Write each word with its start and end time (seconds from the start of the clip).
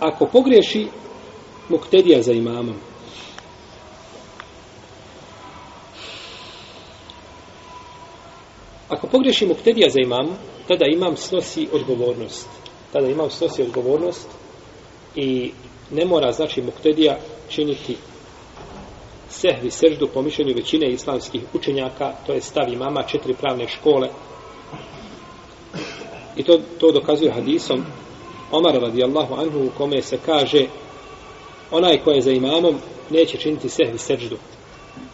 ako 0.00 0.26
pogriješi 0.26 0.86
muktedija 1.68 2.22
za 2.22 2.32
imamom, 2.32 2.74
Ako 8.90 9.06
pogriješi 9.06 9.46
muktedija 9.46 9.90
za 9.90 10.00
imam, 10.00 10.38
tada 10.68 10.84
imam 10.86 11.16
snosi 11.16 11.68
odgovornost. 11.72 12.48
Tada 12.92 13.08
imam 13.08 13.30
snosi 13.30 13.62
odgovornost 13.62 14.28
i 15.16 15.52
ne 15.90 16.04
mora, 16.04 16.32
znači, 16.32 16.62
muktedija 16.62 17.18
činiti 17.48 17.96
sehvi 19.28 19.70
seždu 19.70 20.08
po 20.14 20.22
mišljenju 20.22 20.54
većine 20.56 20.90
islamskih 20.90 21.42
učenjaka, 21.54 22.12
to 22.26 22.32
je 22.32 22.40
stav 22.40 22.72
imama 22.72 23.02
četiri 23.02 23.34
pravne 23.34 23.68
škole. 23.68 24.08
I 26.36 26.42
to, 26.42 26.60
to 26.78 26.92
dokazuje 26.92 27.32
hadisom 27.32 27.84
Omar 28.50 28.80
radijallahu 28.80 29.34
anhu 29.34 29.58
u 29.58 29.70
kome 29.78 30.02
se 30.02 30.18
kaže 30.26 30.66
onaj 31.70 31.98
ko 32.04 32.10
je 32.10 32.20
za 32.20 32.30
imamom 32.30 32.74
neće 33.10 33.38
činiti 33.38 33.68
sehvi 33.68 33.98
seđdu. 33.98 34.36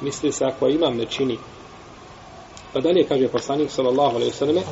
Misli 0.00 0.32
se 0.32 0.44
ako 0.44 0.68
imam 0.68 0.96
ne 0.96 1.06
čini 1.06 1.38
Pa 2.76 2.80
dalje 2.80 3.04
kaže 3.08 3.28
poslanik 3.28 3.70
sallallahu 3.70 4.16
alejhi 4.16 4.30
ve 4.30 4.36
selleme 4.36 4.62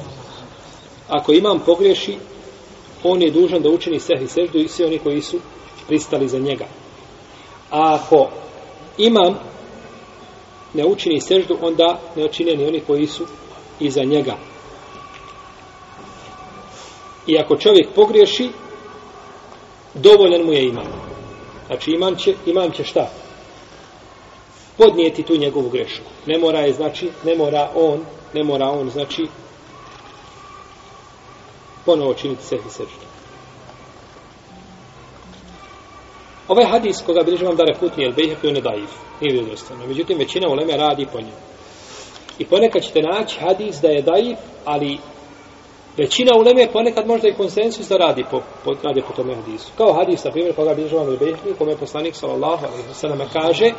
ako 1.08 1.32
imam 1.32 1.60
pogreši 1.66 2.16
on 3.04 3.22
je 3.22 3.30
dužan 3.30 3.62
da 3.62 3.68
učini 3.68 4.00
sehvi 4.00 4.28
seždu 4.28 4.58
i 4.58 4.68
svi 4.68 4.84
oni 4.84 4.98
koji 4.98 5.22
su 5.22 5.38
pristali 5.86 6.28
za 6.28 6.38
njega. 6.38 6.64
A 7.70 7.94
ako 7.94 8.28
imam 8.98 9.38
ne 10.74 10.86
učini 10.86 11.20
seždu, 11.20 11.56
onda 11.62 12.00
ne 12.16 12.24
učine 12.24 12.56
ni 12.56 12.66
oni 12.66 12.80
koji 12.80 13.06
su 13.06 13.26
iza 13.80 14.02
njega. 14.04 14.36
I 17.26 17.38
ako 17.38 17.56
čovjek 17.56 17.88
pogriješi, 17.94 18.50
dovoljan 19.94 20.42
mu 20.42 20.52
je 20.52 20.64
imam. 20.64 20.86
Znači 21.66 21.90
imam 21.90 22.16
će, 22.16 22.34
imam 22.46 22.70
će 22.70 22.84
šta? 22.84 23.10
podnijeti 24.76 25.22
tu 25.22 25.36
njegovu 25.36 25.70
grešku. 25.70 26.04
Ne 26.26 26.38
mora 26.38 26.60
je, 26.60 26.72
znači, 26.72 27.10
ne 27.24 27.34
mora 27.34 27.70
on, 27.74 28.00
ne 28.34 28.44
mora 28.44 28.66
on, 28.70 28.90
znači, 28.90 29.26
ponovo 31.84 32.14
činiti 32.14 32.44
sehi 32.44 32.70
seždu. 32.70 33.04
Ovaj 36.48 36.64
hadis 36.64 37.02
koga 37.06 37.22
bilježi 37.22 37.44
vam 37.44 37.56
da 37.56 37.64
reputni, 37.64 38.04
jer 38.04 38.14
bejhek 38.14 38.44
je 38.44 38.52
nedajiv, 38.52 38.88
nije 39.20 39.32
vjerodostojno. 39.32 39.86
Međutim, 39.86 40.18
većina 40.18 40.48
uleme 40.48 40.76
radi 40.76 41.06
po 41.12 41.18
njemu. 41.18 41.44
I 42.38 42.44
ponekad 42.44 42.82
ćete 42.82 43.00
naći 43.00 43.40
hadis 43.40 43.80
da 43.80 43.88
je 43.88 44.02
dajiv, 44.02 44.36
ali 44.64 44.98
većina 45.96 46.36
uleme 46.36 46.72
ponekad 46.72 47.06
možda 47.06 47.28
i 47.28 47.34
konsensus 47.34 47.88
da 47.88 47.96
radi 47.96 48.24
po, 48.30 48.40
po, 48.64 48.70
radi 48.82 49.02
po 49.08 49.12
tome 49.12 49.34
hadisu. 49.34 49.72
Kao 49.78 49.92
hadis, 49.92 50.24
na 50.24 50.30
primjer, 50.30 50.54
koga 50.54 50.74
bilježi 50.74 50.94
vam 50.96 51.06
da 51.06 51.50
u 51.50 51.54
kome 51.58 51.72
je 51.72 51.76
poslanik, 51.76 52.14
sallallahu 52.14 52.66
alaihi 52.66 52.88
wa 52.88 52.94
sallam, 52.94 53.28
kaže, 53.32 53.72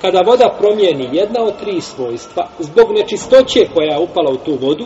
kada 0.00 0.20
voda 0.20 0.56
promijeni 0.58 1.08
jedna 1.12 1.42
od 1.42 1.58
tri 1.60 1.80
svojstva, 1.80 2.48
zbog 2.58 2.92
nečistoće 2.92 3.68
koja 3.74 3.92
je 3.92 3.98
upala 3.98 4.30
u 4.30 4.36
tu 4.36 4.58
vodu, 4.60 4.84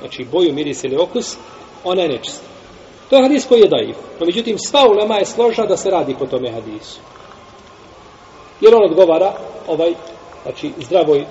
znači 0.00 0.24
boju, 0.24 0.54
miris 0.54 0.84
ili 0.84 0.96
okus, 0.96 1.36
ona 1.84 2.02
je 2.02 2.08
nečista. 2.08 2.46
To 3.10 3.16
je 3.16 3.22
hadis 3.22 3.46
koji 3.46 3.60
je 3.60 3.68
daif. 3.68 3.96
No, 4.20 4.26
međutim, 4.26 4.58
sva 4.58 4.80
ulema 4.90 5.16
je 5.16 5.24
složna 5.24 5.66
da 5.66 5.76
se 5.76 5.90
radi 5.90 6.16
po 6.18 6.26
tome 6.26 6.50
hadisu. 6.50 7.00
Jer 8.60 8.74
on 8.74 8.90
odgovara 8.90 9.32
ovaj, 9.68 9.94
znači, 10.42 10.72
zdravoj 10.78 11.26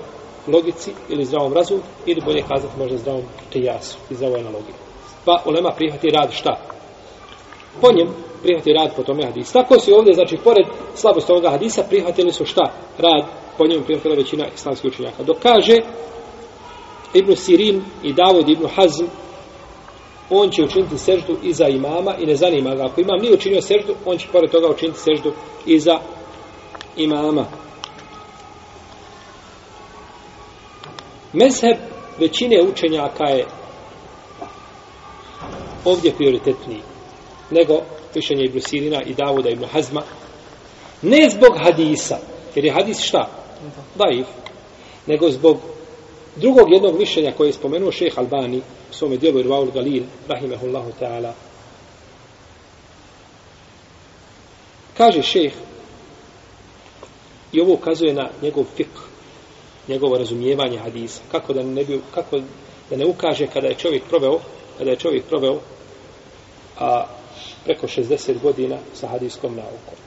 logici 0.47 0.92
ili 1.09 1.25
zdravom 1.25 1.53
razumu, 1.53 1.81
ili 2.06 2.22
bolje 2.25 2.42
kazati 2.42 2.80
možda 2.80 2.97
zdravom 2.97 3.23
tejasu 3.53 3.97
i 4.09 4.16
zdravoj 4.16 4.39
analogiji. 4.39 4.73
Pa 5.25 5.42
ulema 5.45 5.72
prihvati 5.72 6.09
rad 6.09 6.31
šta? 6.31 6.58
Po 7.81 7.92
njem 7.92 8.08
prihvati 8.42 8.73
rad 8.73 8.95
po 8.95 9.03
tome 9.03 9.25
hadisa. 9.25 9.61
Tako 9.61 9.80
su 9.80 9.94
ovdje, 9.94 10.14
znači, 10.14 10.38
pored 10.44 10.66
slabosti 10.95 11.31
ovoga 11.31 11.50
hadisa, 11.50 11.83
prihvatili 11.89 12.33
su 12.33 12.45
šta? 12.45 12.72
Rad, 12.98 13.25
po 13.58 13.67
njemu 13.67 13.83
prihvatila 13.83 14.16
većina 14.16 14.45
islamskih 14.56 14.92
učenjaka. 14.92 15.23
Dok 15.23 15.38
kaže 15.39 15.77
Ibn 17.14 17.36
Sirin 17.36 17.83
i 18.04 18.14
Davud 18.14 18.49
Ibn 18.49 18.67
Hazm, 18.76 19.05
on 20.30 20.49
će 20.49 20.64
učiniti 20.64 20.98
seždu 20.98 21.37
i 21.43 21.54
za 21.54 21.67
imama 21.67 22.16
i 22.20 22.26
ne 22.26 22.36
zanima 22.36 22.76
ga. 22.76 22.86
Ako 22.86 23.02
imam 23.02 23.20
nije 23.21 23.33
učinio 23.33 23.61
seždu, 23.61 23.95
on 24.05 24.17
će 24.17 24.27
pored 24.32 24.52
toga 24.52 24.70
učiniti 24.70 24.99
seždu 24.99 25.32
i 25.66 25.80
za 25.80 25.99
imama. 26.98 27.45
Mezheb 31.33 31.77
većine 32.19 32.61
učenjaka 32.61 33.23
je 33.23 33.45
ovdje 35.86 36.14
prioritetniji 36.14 36.81
nego 37.52 37.81
mišljenje 38.15 38.45
Ibn 38.45 38.59
Sirina 38.59 39.02
i 39.03 39.14
Davuda 39.14 39.49
Ibn 39.49 39.65
Hazma. 39.65 40.02
Ne 41.02 41.30
zbog 41.30 41.58
hadisa, 41.64 42.17
jer 42.55 42.65
je 42.65 42.71
hadis 42.71 42.99
šta? 42.99 43.30
Daif. 43.95 44.27
Nego 45.08 45.31
zbog 45.31 45.58
drugog 46.36 46.71
jednog 46.71 46.99
mišljenja 46.99 47.31
koje 47.37 47.48
je 47.48 47.53
spomenuo 47.53 47.92
šejh 47.92 48.19
Albani 48.19 48.58
u 48.92 48.93
svome 48.93 49.17
dijelu 49.17 49.39
Irvaul 49.39 49.71
Galil, 49.71 50.03
rahimehullahu 50.27 50.92
ta'ala. 50.99 51.31
Kaže 54.98 55.21
šejh, 55.23 55.53
i 57.52 57.61
ovo 57.61 57.73
ukazuje 57.73 58.13
na 58.13 58.30
njegov 58.42 58.65
fik, 58.75 58.87
njegovo 59.87 60.17
razumijevanje 60.17 60.77
hadisa. 60.77 61.21
Kako 61.31 61.53
da 61.53 61.64
ne, 61.64 61.83
bi, 61.83 62.02
kako 62.14 62.39
da 62.89 62.95
ne 62.95 63.05
ukaže 63.05 63.47
kada 63.47 63.67
je 63.67 63.75
čovjek 63.75 64.03
proveo, 64.09 64.39
kada 64.77 64.92
je 64.92 64.97
čovjek 64.97 65.25
proveo 65.25 65.59
a, 66.80 67.05
preko 67.65 67.87
60 67.87 68.42
godina 68.42 68.77
sa 68.93 69.08
hadijskom 69.08 69.55
naukom. 69.55 69.97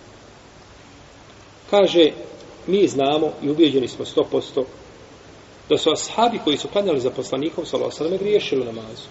Kaže, 1.71 2.11
mi 2.67 2.89
znamo 2.89 3.33
i 3.43 3.51
ubijeđeni 3.51 3.89
smo 3.89 4.05
100% 4.05 4.65
da 5.69 5.79
su 5.79 5.91
ashabi 5.91 6.39
koji 6.45 6.57
su 6.57 6.69
klanjali 6.69 7.01
za 7.01 7.11
poslanikom 7.11 7.67
sallallahu 7.67 8.19
griješili 8.19 8.65
namazu. 8.65 9.09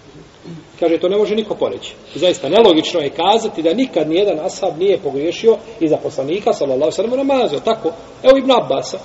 Kaže, 0.80 0.98
to 0.98 1.08
ne 1.08 1.16
može 1.16 1.34
niko 1.34 1.54
poreći. 1.54 1.94
Zaista, 2.14 2.48
nelogično 2.48 3.00
je 3.00 3.10
kazati 3.10 3.62
da 3.62 3.74
nikad 3.74 4.08
nijedan 4.08 4.40
ashab 4.40 4.78
nije 4.78 4.98
pogriješio 4.98 5.56
i 5.80 5.88
za 5.88 5.96
poslanika 5.96 6.52
sallallahu 6.52 6.92
sallam 6.92 7.26
namazu. 7.26 7.60
Tako, 7.64 7.92
evo 8.22 8.38
Ibn 8.38 8.50
Abbasa. 8.50 8.98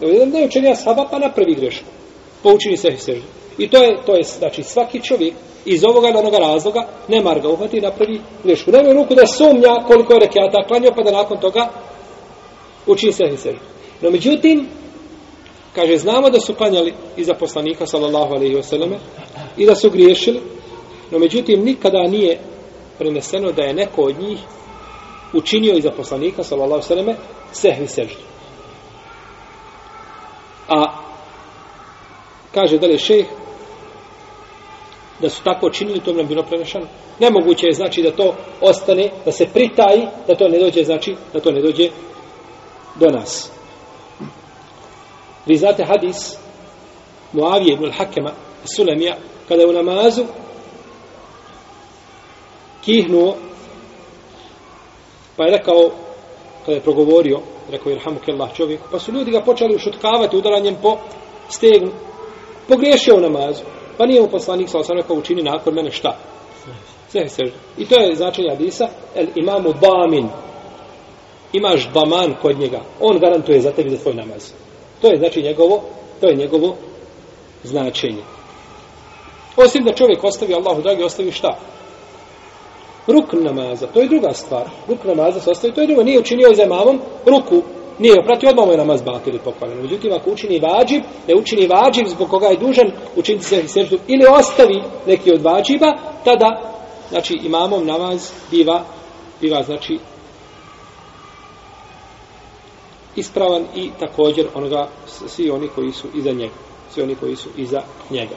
Evo 0.00 0.12
jedan 0.12 0.28
najučenija 0.28 0.72
ashaba 0.72 1.08
pa 1.10 1.18
napravi 1.18 1.54
grešku. 1.54 1.86
Poučini 2.42 2.76
se 2.76 2.88
i 2.88 3.20
I 3.58 3.68
to 3.68 3.82
je, 3.82 3.96
to 4.06 4.16
je, 4.16 4.22
znači, 4.22 4.62
svaki 4.62 5.00
čovjek 5.00 5.34
iz 5.64 5.84
ovoga 5.84 6.08
ili 6.08 6.18
onoga 6.18 6.38
razloga, 6.38 6.88
ne 7.08 7.20
mar 7.20 7.40
ga 7.40 7.48
uhvati 7.48 7.76
i 7.76 7.80
napravi 7.80 8.20
grešku. 8.44 8.70
Nema 8.70 8.92
ruku 8.92 9.14
da 9.14 9.26
sumnja 9.26 9.84
koliko 9.86 10.12
je 10.12 10.20
rekiata 10.20 10.64
klanio, 10.68 10.92
pa 10.96 11.02
da 11.02 11.10
nakon 11.10 11.40
toga 11.40 11.68
učini 12.86 13.12
se 13.12 13.24
i. 13.24 13.56
No 14.00 14.10
međutim, 14.10 14.68
kaže, 15.74 15.96
znamo 15.96 16.30
da 16.30 16.40
su 16.40 16.54
klanjali 16.54 16.94
iza 17.16 17.34
poslanika, 17.34 17.86
sallallahu 17.86 18.34
alaihi 18.34 18.54
wasallam, 18.54 18.94
i 19.56 19.66
da 19.66 19.74
su 19.74 19.90
griješili, 19.90 20.40
no 21.10 21.18
međutim, 21.18 21.64
nikada 21.64 22.02
nije 22.08 22.38
preneseno 22.98 23.52
da 23.52 23.62
je 23.62 23.74
neko 23.74 24.02
od 24.02 24.20
njih 24.20 24.38
učinio 25.32 25.74
iza 25.74 25.90
poslanika, 25.90 26.42
sallallahu 26.42 26.92
alaihi 26.92 27.08
wasallam, 27.08 27.14
sehvi 27.52 27.88
seždu. 27.88 28.33
A 30.68 30.84
kaže 32.54 32.78
dalje 32.78 32.98
šejh 32.98 33.26
da 35.20 35.30
su 35.30 35.42
tako 35.44 35.70
činili, 35.70 36.00
to 36.00 36.12
bi 36.12 36.18
nam 36.18 36.26
bilo 36.26 36.42
prenešano. 36.42 36.86
Nemoguće 37.20 37.66
je 37.66 37.72
znači 37.72 38.02
da 38.02 38.10
to 38.10 38.34
ostane, 38.60 39.10
da 39.24 39.32
se 39.32 39.46
pritaji, 39.46 40.06
da 40.26 40.34
to 40.34 40.48
ne 40.48 40.58
dođe, 40.58 40.84
znači 40.84 41.16
da 41.32 41.40
to 41.40 41.52
ne 41.52 41.60
dođe 41.60 41.88
do 42.94 43.06
nas. 43.06 43.50
Vi 45.46 45.56
znate 45.56 45.84
hadis 45.84 46.36
Muavije 47.32 47.72
ibn 47.72 47.84
al-Hakema 47.84 48.30
Sulemija, 48.76 49.16
kada 49.48 49.62
je 49.62 49.68
u 49.68 49.72
namazu 49.72 50.24
kihnuo 52.84 53.36
pa 55.36 55.44
je 55.44 55.50
rekao 55.50 55.90
kada 56.64 56.72
je 56.72 56.80
progovorio 56.80 57.40
rekao 57.70 57.90
je 57.90 57.96
Irhamu 57.96 58.18
čovjek 58.54 58.80
pa 58.90 58.98
su 58.98 59.12
ljudi 59.12 59.30
ga 59.30 59.40
počeli 59.40 59.74
ušutkavati 59.74 60.36
udaranjem 60.36 60.76
po 60.82 60.96
stegnu 61.48 61.90
pogriješio 62.68 63.16
u 63.16 63.20
namazu 63.20 63.64
Pa 63.98 64.06
nije 64.06 64.20
mu 64.20 64.28
poslanik 64.28 64.68
sa 64.68 64.78
osam 64.78 64.96
rekao 64.96 65.16
učini 65.16 65.42
nakon 65.42 65.74
mene 65.74 65.90
šta? 65.90 66.16
Sve 67.08 67.28
sežda. 67.28 67.56
I 67.78 67.86
to 67.86 68.00
je 68.00 68.14
značenje 68.14 68.50
Adisa. 68.52 68.88
El 69.14 69.26
imamu 69.34 69.74
bamin. 69.80 70.28
Imaš 71.52 71.88
baman 71.94 72.34
kod 72.42 72.58
njega. 72.58 72.80
On 73.00 73.18
garantuje 73.18 73.60
za 73.60 73.70
tebi 73.70 73.90
za 73.90 73.96
tvoj 73.96 74.14
namaz. 74.14 74.52
To 75.00 75.10
je 75.10 75.18
znači 75.18 75.42
njegovo, 75.42 75.82
to 76.20 76.28
je 76.28 76.36
njegovo 76.36 76.76
značenje. 77.62 78.22
Osim 79.56 79.84
da 79.84 79.94
čovjek 79.94 80.24
ostavi 80.24 80.54
Allahu 80.54 80.82
dragi, 80.82 81.02
ostavi 81.02 81.32
šta? 81.32 81.58
ruk 83.06 83.32
namaza, 83.32 83.86
to 83.86 84.00
je 84.00 84.08
druga 84.08 84.32
stvar. 84.32 84.68
Ruk 84.88 85.04
namaza 85.04 85.40
se 85.40 85.50
ostavi, 85.50 85.74
to 85.74 85.80
je 85.80 85.86
drugo. 85.86 86.02
Nije 86.02 86.20
učinio 86.20 86.54
za 86.54 86.62
imamom 86.62 87.00
ruku, 87.26 87.62
nije 87.98 88.20
opratio, 88.20 88.48
odmah 88.50 88.66
mu 88.66 88.72
je 88.72 88.78
namaz 88.78 89.02
batili 89.02 89.38
pokvaljeno. 89.44 89.82
Međutim, 89.82 90.12
ako 90.12 90.30
učini 90.30 90.60
vađib, 90.60 91.02
ne 91.28 91.34
učini 91.34 91.66
vađib 91.66 92.06
zbog 92.06 92.28
koga 92.28 92.46
je 92.46 92.56
dužan, 92.56 92.90
učiniti 93.16 93.44
se 93.44 93.68
seždu 93.68 93.98
ili 94.06 94.24
ostavi 94.38 94.82
neki 95.06 95.32
od 95.32 95.42
vađiba, 95.42 95.92
tada, 96.24 96.60
znači, 97.10 97.40
imamom 97.44 97.86
namaz 97.86 98.30
biva, 98.50 98.84
biva, 99.40 99.62
znači, 99.62 99.98
ispravan 103.16 103.64
i 103.74 103.90
također 104.00 104.46
onoga 104.54 104.88
svi 105.06 105.50
oni 105.50 105.68
koji 105.68 105.92
su 105.92 106.08
iza 106.14 106.30
njega 106.30 106.54
svi 106.94 107.02
oni 107.02 107.14
koji 107.14 107.36
su 107.36 107.48
iza 107.56 107.82
njega 108.10 108.34